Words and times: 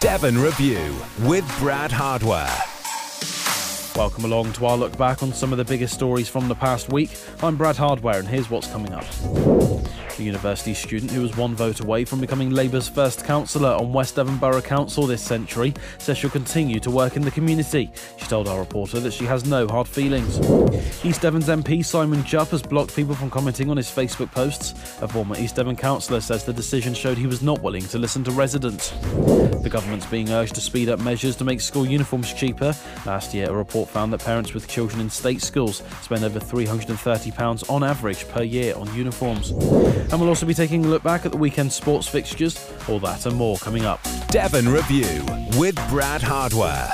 Devon 0.00 0.36
Review 0.36 0.94
with 1.22 1.50
Brad 1.58 1.90
Hardware. 1.90 2.54
Welcome 3.96 4.26
along 4.26 4.52
to 4.52 4.66
our 4.66 4.76
look 4.76 4.94
back 4.98 5.22
on 5.22 5.32
some 5.32 5.52
of 5.52 5.58
the 5.58 5.64
biggest 5.64 5.94
stories 5.94 6.28
from 6.28 6.48
the 6.48 6.54
past 6.54 6.92
week. 6.92 7.16
I'm 7.42 7.56
Brad 7.56 7.76
Hardware, 7.76 8.18
and 8.18 8.28
here's 8.28 8.50
what's 8.50 8.66
coming 8.66 8.92
up. 8.92 9.06
The 10.16 10.24
university 10.24 10.72
student 10.72 11.10
who 11.10 11.20
was 11.20 11.36
one 11.36 11.54
vote 11.54 11.80
away 11.80 12.06
from 12.06 12.22
becoming 12.22 12.48
Labour's 12.48 12.88
first 12.88 13.24
councillor 13.24 13.72
on 13.72 13.92
West 13.92 14.16
Devon 14.16 14.38
Borough 14.38 14.62
Council 14.62 15.06
this 15.06 15.20
century 15.20 15.74
says 15.98 16.16
she'll 16.16 16.30
continue 16.30 16.80
to 16.80 16.90
work 16.90 17.16
in 17.16 17.22
the 17.22 17.30
community. 17.30 17.90
She 18.16 18.26
told 18.26 18.48
our 18.48 18.58
reporter 18.58 18.98
that 19.00 19.12
she 19.12 19.26
has 19.26 19.44
no 19.44 19.68
hard 19.68 19.86
feelings. 19.86 20.38
East 21.04 21.20
Devon's 21.20 21.48
MP 21.48 21.84
Simon 21.84 22.24
Jupp 22.24 22.48
has 22.48 22.62
blocked 22.62 22.96
people 22.96 23.14
from 23.14 23.28
commenting 23.28 23.68
on 23.68 23.76
his 23.76 23.90
Facebook 23.90 24.32
posts. 24.32 24.72
A 25.02 25.08
former 25.08 25.36
East 25.38 25.56
Devon 25.56 25.76
councillor 25.76 26.22
says 26.22 26.44
the 26.44 26.52
decision 26.52 26.94
showed 26.94 27.18
he 27.18 27.26
was 27.26 27.42
not 27.42 27.60
willing 27.60 27.82
to 27.88 27.98
listen 27.98 28.24
to 28.24 28.30
residents. 28.30 28.90
The 29.66 29.68
government's 29.70 30.06
being 30.06 30.30
urged 30.30 30.54
to 30.54 30.60
speed 30.62 30.88
up 30.88 31.00
measures 31.00 31.36
to 31.36 31.44
make 31.44 31.60
school 31.60 31.84
uniforms 31.84 32.32
cheaper. 32.32 32.74
Last 33.04 33.34
year, 33.34 33.50
a 33.50 33.52
report 33.52 33.90
found 33.90 34.12
that 34.14 34.24
parents 34.24 34.54
with 34.54 34.66
children 34.66 35.00
in 35.00 35.10
state 35.10 35.42
schools 35.42 35.82
spend 36.00 36.24
over 36.24 36.40
£330 36.40 37.68
on 37.68 37.84
average 37.84 38.26
per 38.28 38.42
year 38.42 38.74
on 38.76 38.92
uniforms. 38.94 39.52
And 40.10 40.20
we'll 40.20 40.28
also 40.28 40.46
be 40.46 40.54
taking 40.54 40.84
a 40.84 40.88
look 40.88 41.02
back 41.02 41.26
at 41.26 41.32
the 41.32 41.38
weekend 41.38 41.72
sports 41.72 42.06
fixtures. 42.06 42.72
All 42.88 42.98
that 43.00 43.26
and 43.26 43.36
more 43.36 43.56
coming 43.58 43.84
up. 43.84 44.00
Devon 44.28 44.68
Review 44.68 45.24
with 45.58 45.76
Brad 45.90 46.22
Hardware. 46.22 46.90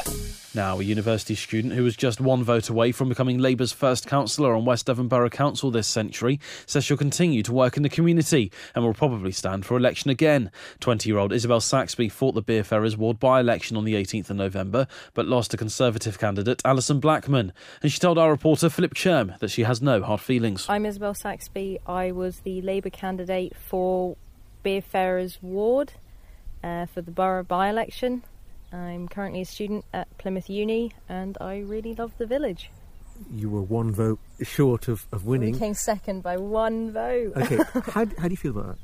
Now, 0.55 0.81
a 0.81 0.83
university 0.83 1.35
student 1.35 1.73
who 1.73 1.83
was 1.83 1.97
just 1.97 2.21
one 2.21 2.45
vote 2.45 2.69
away 2.69 2.93
from 2.93 3.09
becoming 3.09 3.39
Labour's 3.39 3.73
first 3.73 4.07
councillor 4.07 4.55
on 4.55 4.67
West 4.67 4.85
Devon 4.85 5.09
Borough 5.09 5.31
Council 5.31 5.71
this 5.71 5.87
century 5.87 6.39
says 6.67 6.85
she'll 6.85 6.99
continue 6.99 7.43
to 7.45 7.53
work 7.55 7.79
in 7.79 7.83
the 7.83 7.89
community 7.89 8.53
and 8.75 8.85
will 8.85 8.93
probably 8.93 9.33
stand 9.33 9.65
for 9.65 9.79
election 9.79 10.11
again. 10.11 10.51
20 10.81 11.09
year 11.09 11.19
old 11.19 11.33
Isabel 11.33 11.61
Saxby 11.61 12.11
fought 12.11 12.35
the 12.35 12.43
Bere 12.43 12.65
Ferrers 12.65 12.99
ward 12.99 13.19
by 13.19 13.41
election 13.41 13.79
on 13.79 13.85
the 13.85 13.95
18th 13.95 14.29
of 14.29 14.37
November 14.37 14.87
but 15.15 15.25
lost 15.25 15.53
to 15.53 15.57
Conservative 15.57 16.19
candidate 16.19 16.61
Alison 16.67 17.01
Blackman. 17.01 17.55
And 17.83 17.91
she 17.91 17.99
told 17.99 18.19
our 18.19 18.31
reporter 18.31 18.69
Philip 18.69 18.93
Cherm 18.93 19.39
that 19.39 19.51
she 19.51 19.63
has 19.63 19.81
no 19.81 20.03
hard 20.03 20.21
feelings. 20.21 20.67
I'm 20.69 20.85
Isabel 20.85 21.15
Saxby. 21.15 21.79
I 21.87 22.13
was 22.13 22.41
the 22.41 22.61
Labour 22.61 22.91
candidate 22.91 23.57
for 23.57 24.19
Bere 24.63 24.83
Ferrers 24.83 25.39
ward 25.41 25.95
uh, 26.63 26.85
for 26.85 27.01
the 27.01 27.11
borough 27.11 27.43
by 27.43 27.71
election. 27.71 28.23
I'm 28.73 29.09
currently 29.09 29.43
a 29.43 29.45
student 29.45 29.85
at 29.93 30.17
Plymouth 30.19 30.49
Uni 30.49 30.93
and 31.09 31.37
I 31.41 31.59
really 31.59 31.95
love 31.95 32.13
the 32.19 32.27
village. 32.27 32.71
You 33.31 33.51
were 33.51 33.61
one 33.61 33.93
vote 33.93 34.19
short 34.43 34.89
of, 34.89 35.07
of 35.13 35.27
winning. 35.27 35.53
We 35.53 35.59
came 35.59 35.75
second 35.75 36.23
by 36.23 36.39
one 36.39 36.91
vote. 36.91 37.35
Okay, 37.37 37.57
how, 37.91 38.07
how 38.19 38.29
do 38.29 38.31
you 38.31 38.37
feel 38.37 38.53
about 38.53 38.67
that? 38.69 38.79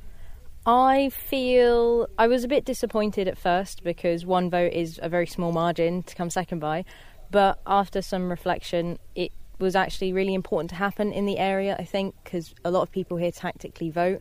I 0.67 1.09
feel 1.09 2.09
I 2.19 2.27
was 2.27 2.45
a 2.45 2.49
bit 2.49 2.67
disappointed 2.67 3.27
at 3.27 3.39
first 3.39 3.83
because 3.83 4.27
one 4.27 4.51
vote 4.51 4.73
is 4.75 5.01
a 5.03 5.09
very 5.09 5.27
small 5.27 5.51
margin 5.51 6.03
to 6.03 6.15
come 6.15 6.29
second 6.29 6.59
by, 6.59 6.85
but 7.31 7.59
after 7.67 8.03
some 8.03 8.29
reflection, 8.29 8.99
it 9.15 9.33
was 9.59 9.75
actually 9.75 10.13
really 10.13 10.35
important 10.35 10.69
to 10.71 10.77
happen 10.77 11.11
in 11.11 11.25
the 11.25 11.39
area, 11.39 11.75
I 11.79 11.85
think, 11.85 12.15
because 12.23 12.55
a 12.65 12.71
lot 12.71 12.83
of 12.83 12.93
people 12.93 13.17
here 13.17 13.33
tactically 13.33 13.91
vote. 13.91 14.21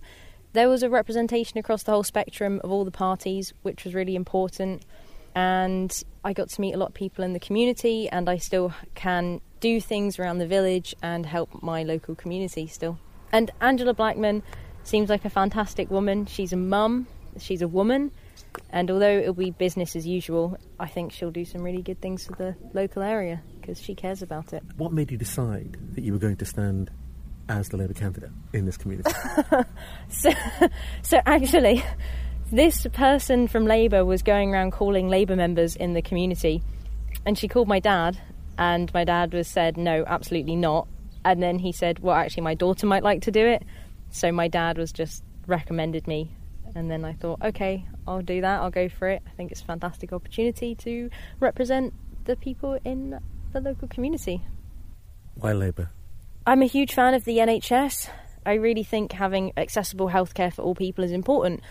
There 0.54 0.70
was 0.70 0.84
a 0.84 0.90
representation 0.90 1.58
across 1.58 1.84
the 1.84 1.92
whole 1.92 2.04
spectrum 2.04 2.62
of 2.64 2.72
all 2.72 2.86
the 2.86 2.92
parties, 2.92 3.54
which 3.62 3.84
was 3.84 3.94
really 3.94 4.16
important 4.16 4.86
and 5.38 6.04
I 6.24 6.34
got 6.34 6.50
to 6.50 6.62
meet 6.62 6.74
a 6.74 6.78
lot 6.78 6.88
of 6.90 6.94
people 6.96 7.24
in 7.24 7.34
the 7.34 7.40
community, 7.40 8.10
and 8.10 8.28
I 8.28 8.38
still 8.38 8.74
can 8.96 9.40
do 9.60 9.80
things 9.80 10.18
around 10.18 10.40
the 10.40 10.48
village 10.48 10.96
and 11.04 11.28
help 11.28 11.62
my 11.62 11.84
local 11.84 12.16
community 12.16 12.66
still. 12.66 12.98
And 13.32 13.52
Angela 13.62 13.94
Blackman 13.94 14.42
seems 14.82 15.12
like 15.12 15.26
a 15.26 15.30
fantastic 15.30 15.92
woman. 15.92 16.26
She's 16.26 16.54
a 16.54 16.58
mum, 16.58 17.06
she's 17.38 17.62
a 17.62 17.68
woman, 17.68 18.10
and 18.72 18.90
although 18.90 19.16
it'll 19.20 19.36
be 19.36 19.52
business 19.52 19.96
as 19.96 20.08
usual, 20.08 20.58
I 20.80 20.88
think 20.88 21.12
she'll 21.12 21.30
do 21.30 21.46
some 21.46 21.62
really 21.62 21.84
good 21.84 22.02
things 22.02 22.26
for 22.26 22.34
the 22.34 22.56
local 22.74 23.04
area 23.04 23.44
because 23.62 23.80
she 23.80 23.94
cares 23.94 24.24
about 24.24 24.54
it. 24.54 24.64
What 24.78 24.92
made 24.92 25.12
you 25.12 25.20
decide 25.20 25.78
that 25.94 26.04
you 26.04 26.14
were 26.14 26.20
going 26.20 26.38
to 26.38 26.46
stand 26.46 26.90
as 27.48 27.70
the 27.70 27.78
Labour 27.78 27.94
candidate 27.94 28.32
in 28.54 28.66
this 28.66 28.76
community? 28.76 29.12
so, 30.10 30.32
so 31.04 31.22
actually, 31.28 31.84
this 32.52 32.88
person 32.94 33.48
from 33.48 33.66
Labour 33.66 34.06
was 34.06 34.22
going 34.22 34.54
around 34.54 34.72
calling 34.72 35.10
Labour 35.10 35.36
members 35.36 35.76
in 35.76 35.94
the 35.94 36.02
community, 36.02 36.64
and 37.26 37.38
she 37.38 37.48
called 37.48 37.68
my 37.68 37.80
dad, 37.80 38.18
and 38.58 38.94
my 38.94 39.04
dad 39.04 39.34
was 39.34 39.48
said 39.48 39.78
no, 39.78 40.04
absolutely 40.08 40.56
not. 40.56 40.88
And 41.26 41.44
then 41.44 41.60
he 41.60 41.72
said, 41.72 42.00
well, 42.00 42.16
actually, 42.16 42.44
my 42.44 42.54
daughter 42.54 42.88
might 42.88 43.04
like 43.04 43.24
to 43.24 43.32
do 43.32 43.46
it. 43.46 43.64
So 44.12 44.32
my 44.32 44.48
dad 44.48 44.78
was 44.78 44.94
just 44.94 45.24
recommended 45.46 46.08
me, 46.08 46.32
and 46.74 46.90
then 46.90 47.04
I 47.04 47.14
thought, 47.14 47.42
okay, 47.44 47.86
I'll 48.08 48.22
do 48.22 48.40
that. 48.42 48.62
I'll 48.62 48.72
go 48.72 48.88
for 48.88 49.10
it. 49.10 49.22
I 49.28 49.32
think 49.32 49.52
it's 49.52 49.62
a 49.62 49.66
fantastic 49.66 50.14
opportunity 50.14 50.76
to 50.76 51.10
represent 51.40 51.94
the 52.26 52.38
people 52.38 52.80
in 52.86 53.20
the 53.52 53.60
local 53.60 53.88
community. 53.88 54.42
Why 55.36 55.52
Labour? 55.52 55.90
I'm 56.46 56.62
a 56.62 56.66
huge 56.66 56.94
fan 56.94 57.14
of 57.14 57.26
the 57.26 57.38
NHS. 57.38 58.10
I 58.46 58.54
really 58.54 58.84
think 58.84 59.12
having 59.12 59.52
accessible 59.58 60.10
healthcare 60.10 60.54
for 60.54 60.62
all 60.62 60.76
people 60.76 61.04
is 61.04 61.12
important. 61.12 61.62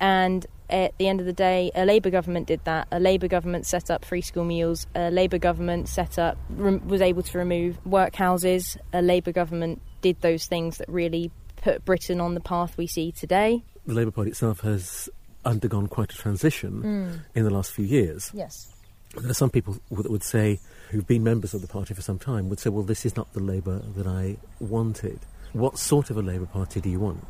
And 0.00 0.46
at 0.68 0.96
the 0.98 1.08
end 1.08 1.20
of 1.20 1.26
the 1.26 1.32
day, 1.32 1.70
a 1.74 1.84
Labour 1.84 2.10
government 2.10 2.46
did 2.46 2.60
that. 2.64 2.88
A 2.90 2.98
Labour 2.98 3.28
government 3.28 3.66
set 3.66 3.90
up 3.90 4.04
free 4.04 4.20
school 4.20 4.44
meals. 4.44 4.86
A 4.94 5.10
Labour 5.10 5.38
government 5.38 5.88
set 5.88 6.18
up 6.18 6.38
was 6.50 7.00
able 7.00 7.22
to 7.22 7.38
remove 7.38 7.78
workhouses. 7.84 8.76
A 8.92 9.02
Labour 9.02 9.32
government 9.32 9.80
did 10.00 10.20
those 10.20 10.46
things 10.46 10.78
that 10.78 10.88
really 10.88 11.30
put 11.56 11.84
Britain 11.84 12.20
on 12.20 12.34
the 12.34 12.40
path 12.40 12.76
we 12.76 12.86
see 12.86 13.12
today. 13.12 13.62
The 13.86 13.94
Labour 13.94 14.10
Party 14.10 14.30
itself 14.30 14.60
has 14.60 15.08
undergone 15.44 15.86
quite 15.86 16.12
a 16.12 16.16
transition 16.16 16.82
mm. 16.82 17.20
in 17.34 17.44
the 17.44 17.50
last 17.50 17.72
few 17.72 17.84
years. 17.84 18.30
Yes. 18.34 18.72
There 19.16 19.30
are 19.30 19.34
some 19.34 19.50
people 19.50 19.78
that 19.92 20.10
would 20.10 20.24
say, 20.24 20.58
who've 20.90 21.06
been 21.06 21.22
members 21.22 21.54
of 21.54 21.62
the 21.62 21.68
party 21.68 21.94
for 21.94 22.02
some 22.02 22.18
time, 22.18 22.48
would 22.48 22.58
say, 22.58 22.70
well, 22.70 22.82
this 22.82 23.06
is 23.06 23.16
not 23.16 23.32
the 23.32 23.40
Labour 23.40 23.80
that 23.96 24.06
I 24.06 24.36
wanted. 24.58 25.20
What 25.52 25.78
sort 25.78 26.10
of 26.10 26.16
a 26.18 26.22
Labour 26.22 26.46
Party 26.46 26.80
do 26.80 26.90
you 26.90 27.00
want? 27.00 27.24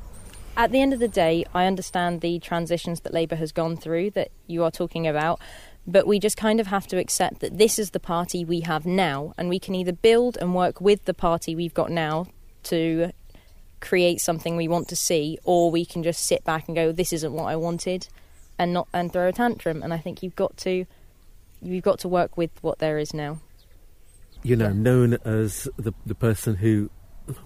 At 0.56 0.72
the 0.72 0.81
end 0.81 0.94
of 0.94 1.00
the 1.00 1.09
day, 1.09 1.44
I 1.53 1.67
understand 1.67 2.22
the 2.22 2.39
transitions 2.39 3.00
that 3.00 3.12
Labour 3.12 3.37
has 3.37 3.53
gone 3.53 3.77
through 3.77 4.11
that 4.12 4.31
you 4.47 4.65
are 4.65 4.71
talking 4.71 5.06
about, 5.06 5.39
but 5.87 6.06
we 6.06 6.19
just 6.19 6.39
kind 6.39 6.61
of 6.61 6.69
have 6.69 6.87
to 6.89 6.99
accept 6.99 7.41
that 7.41 7.59
this 7.59 7.78
is 7.78 7.91
the 7.91 8.00
party 8.00 8.43
we 8.43 8.61
have 8.61 8.87
now, 8.87 9.34
and 9.37 9.50
we 9.50 9.59
can 9.59 9.75
either 9.75 9.93
build 9.93 10.39
and 10.41 10.55
work 10.55 10.81
with 10.81 11.05
the 11.05 11.12
party 11.12 11.55
we've 11.55 11.75
got 11.75 11.91
now 11.91 12.28
to 12.65 13.12
create 13.81 14.21
something 14.21 14.56
we 14.56 14.67
want 14.67 14.89
to 14.89 14.97
see, 14.97 15.39
or 15.44 15.71
we 15.71 15.84
can 15.84 16.03
just 16.03 16.25
sit 16.25 16.43
back 16.44 16.67
and 16.69 16.75
go, 16.75 16.91
"This 16.91 17.12
isn't 17.12 17.34
what 17.34 17.44
I 17.44 17.56
wanted," 17.56 18.09
and 18.59 18.73
not 18.73 18.88
and 18.94 19.12
throw 19.12 19.28
a 19.28 19.33
tantrum. 19.33 19.83
And 19.83 19.93
I 19.93 19.99
think 19.99 20.23
you've 20.23 20.37
got 20.37 20.56
to 20.59 20.87
you've 21.61 21.84
got 21.84 21.99
to 22.00 22.09
work 22.09 22.38
with 22.38 22.50
what 22.62 22.78
there 22.78 22.99
is 22.99 23.12
now. 23.12 23.41
You're 24.43 24.56
now 24.56 24.73
known 24.73 25.19
as 25.25 25.69
the 25.77 25.93
the 26.06 26.15
person 26.15 26.56
who 26.56 26.91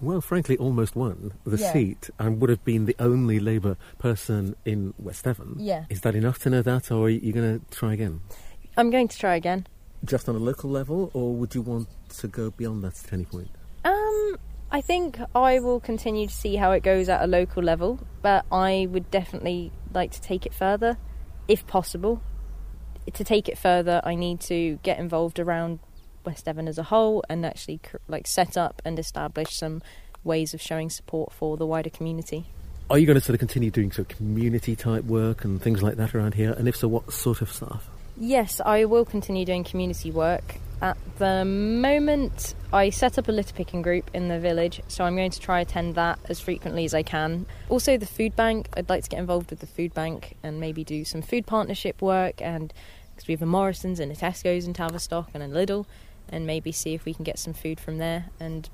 well, 0.01 0.21
frankly, 0.21 0.57
almost 0.57 0.95
won 0.95 1.33
the 1.43 1.57
yeah. 1.57 1.73
seat 1.73 2.09
and 2.19 2.39
would 2.39 2.49
have 2.49 2.63
been 2.63 2.85
the 2.85 2.95
only 2.99 3.39
Labour 3.39 3.77
person 3.97 4.55
in 4.65 4.93
West 4.97 5.25
Devon. 5.25 5.55
Yeah. 5.57 5.85
Is 5.89 6.01
that 6.01 6.15
enough 6.15 6.39
to 6.39 6.49
know 6.49 6.61
that, 6.61 6.91
or 6.91 7.05
are 7.05 7.09
you 7.09 7.33
going 7.33 7.59
to 7.59 7.75
try 7.75 7.93
again? 7.93 8.21
I'm 8.77 8.89
going 8.89 9.07
to 9.07 9.17
try 9.17 9.35
again. 9.35 9.67
Just 10.03 10.27
on 10.29 10.35
a 10.35 10.39
local 10.39 10.69
level, 10.69 11.11
or 11.13 11.33
would 11.35 11.53
you 11.53 11.61
want 11.61 11.87
to 12.17 12.27
go 12.27 12.51
beyond 12.51 12.83
that 12.83 13.03
at 13.03 13.13
any 13.13 13.25
point? 13.25 13.49
Um, 13.85 14.37
I 14.71 14.81
think 14.81 15.19
I 15.35 15.59
will 15.59 15.79
continue 15.79 16.27
to 16.27 16.33
see 16.33 16.55
how 16.55 16.71
it 16.71 16.81
goes 16.81 17.09
at 17.09 17.21
a 17.21 17.27
local 17.27 17.61
level, 17.61 17.99
but 18.21 18.45
I 18.51 18.87
would 18.89 19.11
definitely 19.11 19.71
like 19.93 20.11
to 20.11 20.21
take 20.21 20.45
it 20.45 20.53
further, 20.53 20.97
if 21.47 21.67
possible. 21.67 22.21
To 23.13 23.23
take 23.23 23.49
it 23.49 23.57
further, 23.57 23.99
I 24.03 24.15
need 24.15 24.39
to 24.41 24.79
get 24.83 24.99
involved 24.99 25.39
around 25.39 25.79
West 26.25 26.45
Devon 26.45 26.67
as 26.67 26.77
a 26.77 26.83
whole 26.83 27.23
and 27.29 27.45
actually 27.45 27.79
like 28.07 28.27
set 28.27 28.57
up 28.57 28.81
and 28.85 28.97
establish 28.99 29.55
some 29.55 29.81
ways 30.23 30.53
of 30.53 30.61
showing 30.61 30.89
support 30.89 31.31
for 31.33 31.57
the 31.57 31.65
wider 31.65 31.89
community. 31.89 32.45
Are 32.89 32.97
you 32.97 33.05
going 33.05 33.15
to 33.15 33.21
sort 33.21 33.35
of 33.35 33.39
continue 33.39 33.71
doing 33.71 33.91
sort 33.91 34.11
of 34.11 34.17
community 34.17 34.75
type 34.75 35.05
work 35.05 35.45
and 35.45 35.61
things 35.61 35.81
like 35.81 35.95
that 35.95 36.13
around 36.13 36.33
here? 36.33 36.51
And 36.51 36.67
if 36.67 36.75
so, 36.75 36.87
what 36.87 37.13
sort 37.13 37.41
of 37.41 37.51
stuff? 37.51 37.89
Yes, 38.17 38.59
I 38.63 38.85
will 38.85 39.05
continue 39.05 39.45
doing 39.45 39.63
community 39.63 40.11
work. 40.11 40.55
At 40.81 40.97
the 41.17 41.45
moment, 41.45 42.53
I 42.73 42.89
set 42.89 43.17
up 43.17 43.27
a 43.27 43.31
litter 43.31 43.53
picking 43.53 43.81
group 43.81 44.09
in 44.13 44.27
the 44.27 44.39
village, 44.39 44.81
so 44.87 45.05
I'm 45.05 45.15
going 45.15 45.31
to 45.31 45.39
try 45.39 45.61
attend 45.61 45.95
that 45.95 46.19
as 46.27 46.39
frequently 46.39 46.85
as 46.85 46.93
I 46.93 47.03
can. 47.03 47.45
Also, 47.69 47.97
the 47.97 48.05
food 48.05 48.35
bank, 48.35 48.67
I'd 48.75 48.89
like 48.89 49.03
to 49.03 49.09
get 49.09 49.19
involved 49.19 49.51
with 49.51 49.59
the 49.59 49.67
food 49.67 49.93
bank 49.93 50.35
and 50.43 50.59
maybe 50.59 50.83
do 50.83 51.05
some 51.05 51.21
food 51.21 51.45
partnership 51.45 52.01
work. 52.01 52.41
And 52.41 52.73
because 53.15 53.27
we 53.27 53.33
have 53.33 53.41
a 53.41 53.45
Morrison's 53.45 53.99
and 53.99 54.11
a 54.11 54.15
Tesco's 54.15 54.65
in 54.65 54.73
Tavistock 54.73 55.29
and 55.33 55.43
a 55.43 55.47
Lidl, 55.47 55.85
and 56.31 56.47
maybe 56.47 56.71
see 56.71 56.93
if 56.93 57.05
we 57.05 57.13
can 57.13 57.23
get 57.23 57.37
some 57.37 57.53
food 57.53 57.79
from 57.79 57.97
there. 57.97 58.29
And 58.39 58.69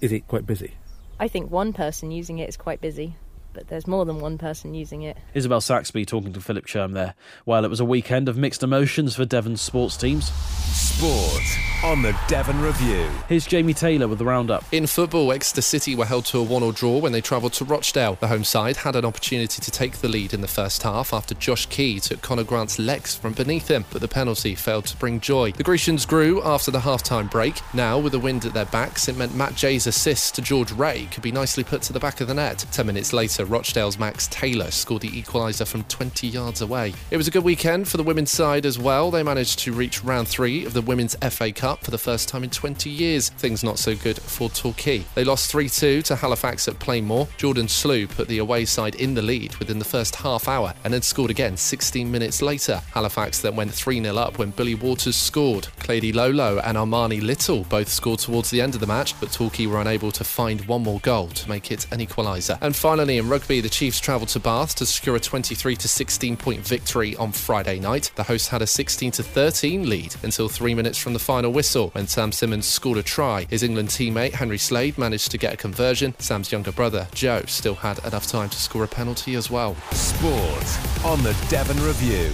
is 0.00 0.12
it 0.12 0.26
quite 0.26 0.46
busy? 0.46 0.74
I 1.18 1.28
think 1.28 1.50
one 1.50 1.72
person 1.72 2.10
using 2.10 2.38
it 2.38 2.48
is 2.48 2.56
quite 2.56 2.80
busy. 2.80 3.16
But 3.56 3.68
there's 3.68 3.86
more 3.86 4.04
than 4.04 4.20
one 4.20 4.36
person 4.36 4.74
using 4.74 5.00
it. 5.00 5.16
Isabel 5.32 5.62
Saxby 5.62 6.04
talking 6.04 6.34
to 6.34 6.42
Philip 6.42 6.66
Sherm 6.66 6.92
there. 6.92 7.14
Well, 7.46 7.64
it 7.64 7.68
was 7.68 7.80
a 7.80 7.86
weekend 7.86 8.28
of 8.28 8.36
mixed 8.36 8.62
emotions 8.62 9.16
for 9.16 9.24
Devon's 9.24 9.62
sports 9.62 9.96
teams. 9.96 10.30
Sport 10.76 11.42
on 11.82 12.02
the 12.02 12.18
Devon 12.28 12.60
Review. 12.60 13.08
Here's 13.28 13.46
Jamie 13.46 13.74
Taylor 13.74 14.08
with 14.08 14.18
the 14.18 14.24
roundup. 14.24 14.64
In 14.72 14.86
football, 14.86 15.32
Exeter 15.32 15.62
City 15.62 15.94
were 15.94 16.04
held 16.04 16.24
to 16.26 16.38
a 16.38 16.42
1 16.42 16.60
0 16.60 16.72
draw 16.72 16.98
when 16.98 17.12
they 17.12 17.20
travelled 17.20 17.52
to 17.54 17.64
Rochdale. 17.64 18.16
The 18.20 18.28
home 18.28 18.44
side 18.44 18.76
had 18.78 18.96
an 18.96 19.04
opportunity 19.04 19.60
to 19.62 19.70
take 19.70 19.98
the 19.98 20.08
lead 20.08 20.34
in 20.34 20.40
the 20.40 20.48
first 20.48 20.82
half 20.82 21.12
after 21.12 21.34
Josh 21.34 21.66
Key 21.66 22.00
took 22.00 22.22
Connor 22.22 22.44
Grant's 22.44 22.78
legs 22.78 23.14
from 23.14 23.32
beneath 23.32 23.70
him, 23.70 23.84
but 23.90 24.00
the 24.00 24.08
penalty 24.08 24.54
failed 24.54 24.86
to 24.86 24.96
bring 24.96 25.20
joy. 25.20 25.52
The 25.52 25.62
Grecians 25.62 26.04
grew 26.04 26.42
after 26.42 26.70
the 26.70 26.80
half 26.80 27.02
time 27.02 27.28
break. 27.28 27.54
Now, 27.72 27.98
with 27.98 28.12
the 28.12 28.18
wind 28.18 28.44
at 28.44 28.52
their 28.52 28.66
backs, 28.66 29.08
it 29.08 29.16
meant 29.16 29.34
Matt 29.34 29.54
Jay's 29.54 29.86
assist 29.86 30.34
to 30.34 30.42
George 30.42 30.72
Ray 30.72 31.06
could 31.10 31.22
be 31.22 31.32
nicely 31.32 31.64
put 31.64 31.82
to 31.82 31.92
the 31.92 32.00
back 32.00 32.20
of 32.20 32.28
the 32.28 32.34
net. 32.34 32.66
Ten 32.72 32.86
minutes 32.86 33.12
later, 33.12 33.44
Rochdale's 33.46 33.98
Max 33.98 34.28
Taylor 34.28 34.70
scored 34.70 35.02
the 35.02 35.10
equaliser 35.10 35.66
from 35.66 35.84
20 35.84 36.26
yards 36.26 36.60
away. 36.60 36.92
It 37.10 37.16
was 37.16 37.28
a 37.28 37.30
good 37.30 37.44
weekend 37.44 37.88
for 37.88 37.96
the 37.96 38.02
women's 38.02 38.30
side 38.30 38.66
as 38.66 38.78
well. 38.78 39.10
They 39.10 39.22
managed 39.22 39.58
to 39.60 39.72
reach 39.72 40.04
round 40.04 40.28
three 40.28 40.64
of 40.64 40.72
the 40.72 40.82
Women's 40.82 41.14
FA 41.30 41.52
Cup 41.52 41.84
for 41.84 41.90
the 41.90 41.98
first 41.98 42.28
time 42.28 42.44
in 42.44 42.50
20 42.50 42.90
years. 42.90 43.30
Things 43.30 43.64
not 43.64 43.78
so 43.78 43.94
good 43.94 44.18
for 44.20 44.48
Torquay. 44.50 45.04
They 45.14 45.24
lost 45.24 45.50
3 45.50 45.68
2 45.68 46.02
to 46.02 46.16
Halifax 46.16 46.68
at 46.68 46.78
Plainmoor. 46.78 47.28
Jordan 47.36 47.68
Slew 47.68 48.06
put 48.06 48.28
the 48.28 48.38
away 48.38 48.64
side 48.64 48.94
in 48.96 49.14
the 49.14 49.22
lead 49.22 49.54
within 49.56 49.78
the 49.78 49.84
first 49.84 50.16
half 50.16 50.48
hour 50.48 50.74
and 50.84 50.92
then 50.92 51.02
scored 51.02 51.30
again 51.30 51.56
16 51.56 52.10
minutes 52.10 52.42
later. 52.42 52.80
Halifax 52.92 53.40
then 53.40 53.56
went 53.56 53.72
3 53.72 54.02
0 54.02 54.16
up 54.16 54.38
when 54.38 54.50
Billy 54.50 54.74
Waters 54.74 55.16
scored. 55.16 55.68
Clady 55.78 56.12
Lolo 56.12 56.58
and 56.60 56.76
Armani 56.76 57.22
Little 57.22 57.64
both 57.64 57.88
scored 57.88 58.20
towards 58.20 58.50
the 58.50 58.60
end 58.60 58.74
of 58.74 58.80
the 58.80 58.86
match, 58.86 59.18
but 59.20 59.32
Torquay 59.32 59.66
were 59.66 59.80
unable 59.80 60.10
to 60.12 60.24
find 60.24 60.60
one 60.66 60.82
more 60.82 61.00
goal 61.00 61.28
to 61.28 61.48
make 61.48 61.70
it 61.70 61.86
an 61.92 62.00
equaliser. 62.00 62.58
And 62.60 62.74
finally, 62.74 63.18
in 63.18 63.28
rugby, 63.36 63.60
the 63.60 63.68
Chiefs 63.68 64.00
travelled 64.00 64.30
to 64.30 64.40
Bath 64.40 64.74
to 64.76 64.86
secure 64.86 65.14
a 65.14 65.20
23 65.20 65.74
16 65.74 66.38
point 66.38 66.60
victory 66.60 67.14
on 67.16 67.32
Friday 67.32 67.78
night. 67.78 68.10
The 68.14 68.22
hosts 68.22 68.48
had 68.48 68.62
a 68.62 68.66
16 68.66 69.12
13 69.12 69.86
lead 69.86 70.16
until 70.22 70.48
three 70.48 70.74
minutes 70.74 70.96
from 70.96 71.12
the 71.12 71.18
final 71.18 71.52
whistle 71.52 71.90
when 71.90 72.06
Sam 72.06 72.32
Simmonds 72.32 72.66
scored 72.66 72.96
a 72.96 73.02
try. 73.02 73.46
His 73.50 73.62
England 73.62 73.90
teammate 73.90 74.32
Henry 74.32 74.56
Slade 74.56 74.96
managed 74.96 75.30
to 75.32 75.38
get 75.38 75.52
a 75.52 75.58
conversion. 75.58 76.14
Sam's 76.18 76.50
younger 76.50 76.72
brother 76.72 77.08
Joe 77.12 77.42
still 77.46 77.74
had 77.74 77.98
enough 78.06 78.26
time 78.26 78.48
to 78.48 78.58
score 78.58 78.84
a 78.84 78.88
penalty 78.88 79.34
as 79.34 79.50
well. 79.50 79.74
Sport 79.92 81.04
on 81.04 81.22
the 81.22 81.36
Devon 81.50 81.82
Review. 81.84 82.32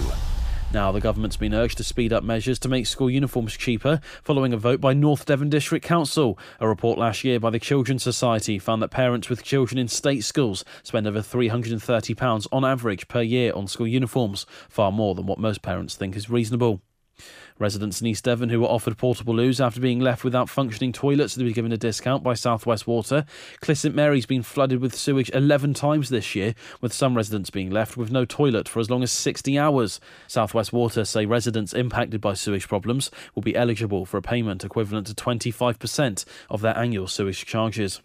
Now, 0.73 0.91
the 0.91 0.99
government's 0.99 1.37
been 1.37 1.53
urged 1.53 1.77
to 1.77 1.83
speed 1.83 2.11
up 2.11 2.23
measures 2.23 2.57
to 2.59 2.67
make 2.67 2.87
school 2.87 3.07
uniforms 3.07 3.55
cheaper 3.55 4.01
following 4.23 4.53
a 4.53 4.57
vote 4.57 4.81
by 4.81 4.93
North 4.93 5.23
Devon 5.23 5.47
District 5.47 5.85
Council. 5.85 6.35
A 6.59 6.67
report 6.67 6.97
last 6.97 7.23
year 7.23 7.39
by 7.39 7.51
the 7.51 7.59
Children's 7.59 8.01
Society 8.01 8.57
found 8.57 8.81
that 8.81 8.89
parents 8.89 9.29
with 9.29 9.43
children 9.43 9.77
in 9.77 9.87
state 9.87 10.23
schools 10.23 10.65
spend 10.81 11.05
over 11.05 11.19
£330 11.19 12.47
on 12.51 12.65
average 12.65 13.07
per 13.07 13.21
year 13.21 13.53
on 13.53 13.67
school 13.67 13.87
uniforms, 13.87 14.47
far 14.67 14.91
more 14.91 15.13
than 15.13 15.27
what 15.27 15.37
most 15.37 15.61
parents 15.61 15.95
think 15.95 16.15
is 16.15 16.27
reasonable. 16.27 16.81
Residents 17.59 18.01
in 18.01 18.07
East 18.07 18.23
Devon 18.25 18.49
who 18.49 18.61
were 18.61 18.67
offered 18.67 18.97
portable 18.97 19.35
loos 19.35 19.61
after 19.61 19.79
being 19.79 19.99
left 19.99 20.23
without 20.23 20.49
functioning 20.49 20.91
toilets 20.91 21.37
will 21.37 21.45
be 21.45 21.53
given 21.53 21.71
a 21.71 21.77
discount 21.77 22.23
by 22.23 22.33
Southwest 22.33 22.87
Water. 22.87 23.25
Clyst 23.61 23.83
St 23.83 23.95
Mary's 23.95 24.25
been 24.25 24.43
flooded 24.43 24.81
with 24.81 24.95
sewage 24.95 25.29
11 25.33 25.73
times 25.73 26.09
this 26.09 26.35
year, 26.35 26.55
with 26.81 26.93
some 26.93 27.15
residents 27.15 27.49
being 27.49 27.69
left 27.69 27.95
with 27.95 28.11
no 28.11 28.25
toilet 28.25 28.67
for 28.67 28.79
as 28.79 28.89
long 28.89 29.03
as 29.03 29.11
60 29.11 29.57
hours. 29.57 29.99
Southwest 30.27 30.73
Water 30.73 31.05
say 31.05 31.25
residents 31.25 31.73
impacted 31.73 32.21
by 32.21 32.33
sewage 32.33 32.67
problems 32.67 33.11
will 33.35 33.43
be 33.43 33.55
eligible 33.55 34.05
for 34.05 34.17
a 34.17 34.21
payment 34.21 34.63
equivalent 34.63 35.07
to 35.07 35.13
25% 35.13 36.25
of 36.49 36.61
their 36.61 36.77
annual 36.77 37.07
sewage 37.07 37.45
charges. 37.45 38.01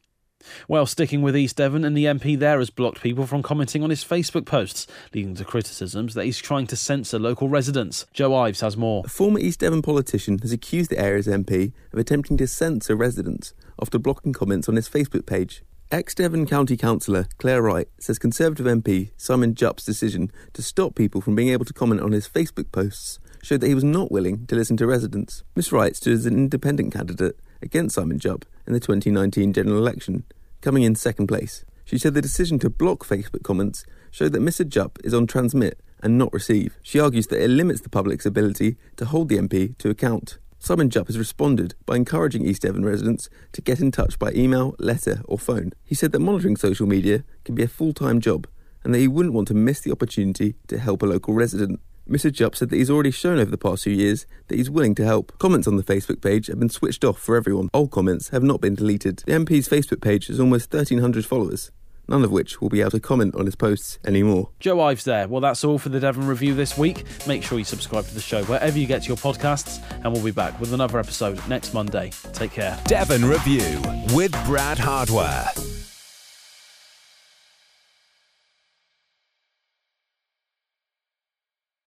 Well, 0.69 0.87
sticking 0.87 1.23
with 1.23 1.37
East 1.37 1.57
Devon, 1.57 1.85
and 1.85 1.97
the 1.97 2.05
MP 2.05 2.39
there 2.39 2.59
has 2.59 2.71
blocked 2.71 3.01
people 3.01 3.27
from 3.27 3.43
commenting 3.43 3.83
on 3.83 3.91
his 3.91 4.05
Facebook 4.05 4.47
posts, 4.47 4.87
leading 5.15 5.35
to 5.37 5.45
criticisms 5.45 6.15
that 6.15 6.25
he's 6.25 6.39
trying 6.39 6.67
to 6.69 6.77
censor 6.77 7.19
local 7.19 7.49
residents. 7.49 8.07
Joe 8.13 8.35
Ives 8.35 8.61
has 8.61 8.77
more. 8.77 9.03
A 9.05 9.09
former 9.09 9.41
East 9.41 9.61
Devon 9.61 9.83
politician 9.83 10.39
has 10.39 10.53
accused 10.53 10.91
the 10.91 10.99
area's 10.99 11.27
MP 11.27 11.73
of 11.93 11.99
attempting 11.99 12.37
to 12.39 12.47
censor 12.47 12.97
residents 12.97 13.53
after 13.81 13.99
blocking 13.99 14.33
comments 14.33 14.69
on 14.69 14.77
his 14.77 14.89
Facebook 14.89 15.27
page. 15.27 15.63
Ex 15.91 16.15
Devon 16.15 16.47
County 16.47 16.77
Councillor 16.77 17.27
Claire 17.39 17.63
Wright 17.63 17.89
says 17.99 18.19
Conservative 18.19 18.67
MP 18.67 19.11
Simon 19.17 19.55
Jupp's 19.55 19.87
decision 19.87 20.31
to 20.53 20.61
stop 20.61 20.95
people 20.95 21.23
from 21.23 21.35
being 21.35 21.49
able 21.49 21.65
to 21.65 21.73
comment 21.73 22.03
on 22.03 22.13
his 22.13 22.29
Facebook 22.29 22.71
posts 22.73 23.19
showed 23.43 23.63
that 23.63 23.69
he 23.69 23.75
was 23.75 23.85
not 23.85 24.13
willing 24.13 24.47
to 24.47 24.55
listen 24.55 24.77
to 24.77 24.87
residents. 24.87 25.45
Miss 25.57 25.73
Wright 25.73 25.97
stood 25.97 26.13
as 26.13 26.27
an 26.27 26.35
independent 26.35 26.93
candidate 26.93 27.39
against 27.63 27.95
Simon 27.95 28.19
Jupp 28.19 28.45
in 28.67 28.73
the 28.73 28.81
2019 28.81 29.53
general 29.53 29.79
election, 29.79 30.25
coming 30.61 30.83
in 30.83 30.95
second 30.95 31.27
place. 31.27 31.65
She 31.85 31.99
said 31.99 32.15
the 32.15 32.23
decision 32.23 32.59
to 32.61 32.71
block 32.71 33.05
Facebook 33.05 33.43
comments 33.43 33.85
showed 34.11 34.33
that 34.33 34.43
Mr. 34.43 34.69
Jupp 34.69 34.99
is 35.05 35.15
on 35.15 35.27
transmit 35.27 35.81
and 36.03 36.19
not 36.19 36.33
receive. 36.33 36.77
She 36.83 37.01
argues 37.01 37.29
that 37.29 37.43
it 37.43 37.49
limits 37.49 37.81
the 37.81 37.89
public's 37.89 38.27
ability 38.27 38.77
to 38.97 39.07
hold 39.07 39.29
the 39.29 39.39
MP 39.39 39.77
to 39.79 39.91
account. 39.91 40.39
Simon 40.61 40.91
Jupp 40.91 41.07
has 41.07 41.19
responded 41.19 41.75
by 41.87 41.97
encouraging 41.97 42.45
East 42.45 42.63
Devon 42.63 42.85
residents 42.85 43.31
to 43.53 43.63
get 43.63 43.81
in 43.81 43.91
touch 43.91 44.19
by 44.19 44.33
email, 44.33 44.75
letter, 44.79 45.23
or 45.25 45.39
phone. 45.39 45.73
He 45.85 45.95
said 45.95 46.13
that 46.13 46.19
monitoring 46.19 46.57
social 46.57 46.87
media 46.87 47.25
can 47.45 47.55
be 47.55 47.63
a 47.63 47.69
full 47.69 47.93
time 47.93 48.21
job 48.21 48.47
and 48.83 48.93
that 48.93 48.99
he 48.99 49.09
wouldn't 49.09 49.35
want 49.35 49.49
to 49.49 49.55
miss 49.55 49.81
the 49.81 49.93
opportunity 49.93 50.57
to 50.67 50.79
help 50.79 51.03
a 51.03 51.07
local 51.07 51.33
resident. 51.33 51.81
Mr. 52.09 52.33
Jupp 52.33 52.57
said 52.57 52.71
that 52.71 52.77
he's 52.77 52.91
already 52.91 53.11
shown 53.11 53.39
over 53.39 53.51
the 53.51 53.59
past 53.59 53.85
few 53.85 53.93
years 53.93 54.27
that 54.49 54.57
he's 54.57 54.71
willing 54.71 54.95
to 54.95 55.05
help. 55.05 55.37
Comments 55.39 55.67
on 55.69 55.77
the 55.77 55.83
Facebook 55.83 56.23
page 56.23 56.47
have 56.47 56.59
been 56.59 56.71
switched 56.71 57.05
off 57.05 57.19
for 57.19 57.37
everyone. 57.37 57.69
Old 57.75 57.91
comments 57.91 58.31
have 58.31 58.43
not 58.43 58.61
been 58.63 58.75
deleted. 58.75 59.23
The 59.27 59.33
MP's 59.33 59.69
Facebook 59.69 60.01
page 60.01 60.29
has 60.29 60.41
almost 60.41 60.73
1,300 60.73 61.27
followers, 61.27 61.71
none 62.09 62.25
of 62.25 62.31
which 62.31 62.63
will 62.63 62.71
be 62.71 62.81
able 62.81 62.93
to 62.93 63.01
comment 63.01 63.35
on 63.35 63.45
his 63.45 63.57
posts 63.57 63.99
anymore. 64.07 64.49
Joe 64.59 64.81
Ives 64.81 65.05
there. 65.05 65.29
Well, 65.29 65.43
that's 65.43 65.65
all 65.65 65.79
for 65.79 65.91
the 65.91 66.01
Devon 66.01 66.27
Review 66.27 66.55
this 66.55 66.79
week. 66.79 67.05
Make 67.27 67.43
sure 67.43 67.59
you 67.59 67.65
subscribe 67.65 68.07
to 68.07 68.15
the 68.15 68.23
show 68.23 68.43
wherever 68.45 68.79
you 68.79 68.87
get 68.87 69.07
your 69.07 69.19
podcasts, 69.19 69.83
and 70.03 70.11
we'll 70.11 70.25
be 70.25 70.31
back 70.31 70.59
with 70.59 70.73
another 70.73 70.99
episode 70.99 71.47
next 71.47 71.75
Monday. 71.75 72.11
Take 72.33 72.53
care. 72.53 72.81
Devon 72.87 73.27
Review 73.27 73.83
with 74.15 74.33
Brad 74.47 74.79
Hardware. 74.79 75.45